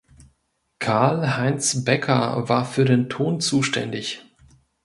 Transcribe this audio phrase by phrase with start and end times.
[0.79, 4.25] Carl Heinz Becker war für den Ton zuständig.